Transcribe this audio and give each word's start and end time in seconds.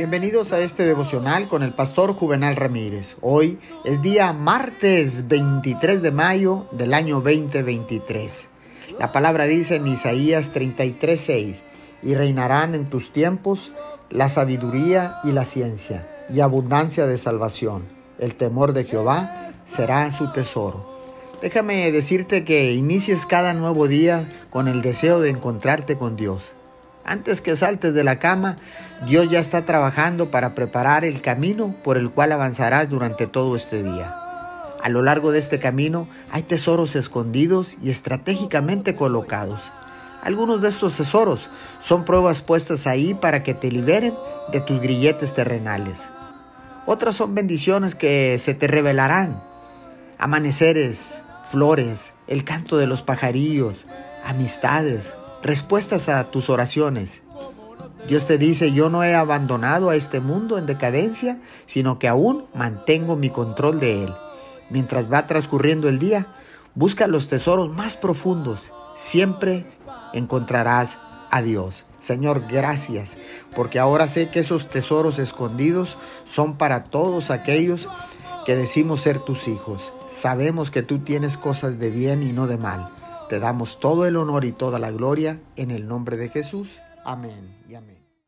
Bienvenidos 0.00 0.54
a 0.54 0.60
este 0.60 0.84
devocional 0.84 1.46
con 1.46 1.62
el 1.62 1.74
pastor 1.74 2.14
Juvenal 2.14 2.56
Ramírez. 2.56 3.16
Hoy 3.20 3.58
es 3.84 4.00
día 4.00 4.32
martes 4.32 5.28
23 5.28 6.00
de 6.00 6.10
mayo 6.10 6.66
del 6.72 6.94
año 6.94 7.16
2023. 7.16 8.48
La 8.98 9.12
palabra 9.12 9.44
dice 9.44 9.74
en 9.74 9.86
Isaías 9.86 10.54
33:6, 10.54 11.64
y 12.02 12.14
reinarán 12.14 12.74
en 12.74 12.88
tus 12.88 13.12
tiempos 13.12 13.72
la 14.08 14.30
sabiduría 14.30 15.18
y 15.22 15.32
la 15.32 15.44
ciencia, 15.44 16.08
y 16.30 16.40
abundancia 16.40 17.04
de 17.04 17.18
salvación. 17.18 17.84
El 18.18 18.36
temor 18.36 18.72
de 18.72 18.84
Jehová 18.84 19.50
será 19.66 20.10
su 20.10 20.32
tesoro. 20.32 20.88
Déjame 21.42 21.92
decirte 21.92 22.42
que 22.42 22.72
inicies 22.72 23.26
cada 23.26 23.52
nuevo 23.52 23.86
día 23.86 24.26
con 24.48 24.66
el 24.66 24.80
deseo 24.80 25.20
de 25.20 25.28
encontrarte 25.28 25.98
con 25.98 26.16
Dios 26.16 26.54
antes 27.04 27.40
que 27.40 27.56
saltes 27.56 27.94
de 27.94 28.04
la 28.04 28.18
cama, 28.18 28.56
Dios 29.06 29.28
ya 29.28 29.40
está 29.40 29.64
trabajando 29.64 30.30
para 30.30 30.54
preparar 30.54 31.04
el 31.04 31.22
camino 31.22 31.74
por 31.82 31.96
el 31.96 32.10
cual 32.10 32.32
avanzarás 32.32 32.88
durante 32.88 33.26
todo 33.26 33.56
este 33.56 33.82
día. 33.82 34.16
A 34.82 34.88
lo 34.88 35.02
largo 35.02 35.30
de 35.32 35.38
este 35.38 35.58
camino 35.58 36.08
hay 36.30 36.42
tesoros 36.42 36.96
escondidos 36.96 37.76
y 37.82 37.90
estratégicamente 37.90 38.94
colocados. 38.94 39.72
Algunos 40.22 40.60
de 40.60 40.68
estos 40.68 40.96
tesoros 40.96 41.48
son 41.80 42.04
pruebas 42.04 42.42
puestas 42.42 42.86
ahí 42.86 43.14
para 43.14 43.42
que 43.42 43.54
te 43.54 43.70
liberen 43.70 44.14
de 44.52 44.60
tus 44.60 44.80
grilletes 44.80 45.34
terrenales. 45.34 46.00
Otras 46.86 47.16
son 47.16 47.34
bendiciones 47.34 47.94
que 47.94 48.38
se 48.38 48.54
te 48.54 48.66
revelarán. 48.66 49.42
Amaneceres, 50.18 51.22
flores, 51.50 52.12
el 52.26 52.44
canto 52.44 52.76
de 52.76 52.86
los 52.86 53.02
pajarillos, 53.02 53.86
amistades, 54.24 55.12
respuestas 55.42 56.08
a 56.08 56.24
tus 56.30 56.50
oraciones. 56.50 57.22
Dios 58.06 58.26
te 58.26 58.38
dice, 58.38 58.72
yo 58.72 58.88
no 58.88 59.04
he 59.04 59.14
abandonado 59.14 59.90
a 59.90 59.96
este 59.96 60.20
mundo 60.20 60.58
en 60.58 60.66
decadencia, 60.66 61.40
sino 61.66 61.98
que 61.98 62.08
aún 62.08 62.46
mantengo 62.54 63.16
mi 63.16 63.30
control 63.30 63.78
de 63.78 64.04
él. 64.04 64.14
Mientras 64.70 65.12
va 65.12 65.26
transcurriendo 65.26 65.88
el 65.88 65.98
día, 65.98 66.26
busca 66.74 67.06
los 67.06 67.28
tesoros 67.28 67.72
más 67.72 67.96
profundos. 67.96 68.72
Siempre 68.96 69.66
encontrarás 70.12 70.98
a 71.30 71.42
Dios. 71.42 71.84
Señor, 71.98 72.46
gracias, 72.48 73.16
porque 73.54 73.78
ahora 73.78 74.08
sé 74.08 74.30
que 74.30 74.40
esos 74.40 74.68
tesoros 74.68 75.18
escondidos 75.18 75.96
son 76.24 76.56
para 76.56 76.84
todos 76.84 77.30
aquellos 77.30 77.88
que 78.46 78.56
decimos 78.56 79.02
ser 79.02 79.18
tus 79.18 79.46
hijos. 79.48 79.92
Sabemos 80.10 80.70
que 80.70 80.82
tú 80.82 80.98
tienes 81.00 81.36
cosas 81.36 81.78
de 81.78 81.90
bien 81.90 82.22
y 82.22 82.32
no 82.32 82.46
de 82.46 82.56
mal. 82.56 82.90
Te 83.30 83.38
damos 83.38 83.78
todo 83.78 84.06
el 84.06 84.16
honor 84.16 84.44
y 84.44 84.50
toda 84.50 84.80
la 84.80 84.90
gloria 84.90 85.40
en 85.54 85.70
el 85.70 85.86
nombre 85.86 86.16
de 86.16 86.30
Jesús. 86.30 86.82
Amén 87.04 87.62
y 87.68 87.76
amén. 87.76 88.09